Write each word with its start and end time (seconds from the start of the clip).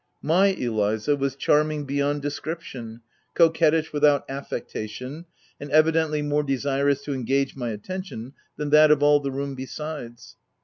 My 0.23 0.47
Eliza 0.47 1.15
was 1.15 1.35
charming 1.35 1.85
beyond 1.85 2.23
description, 2.23 3.01
coquettish 3.35 3.93
without 3.93 4.25
affectation, 4.27 5.25
and 5.59 5.69
evidently 5.69 6.23
more 6.23 6.41
desirous 6.41 7.03
to 7.03 7.13
engage 7.13 7.55
my 7.55 7.69
attention 7.69 8.33
than 8.57 8.71
that 8.71 8.89
of 8.89 9.03
all 9.03 9.19
the 9.19 9.29
room 9.29 9.53
besides. 9.53 10.37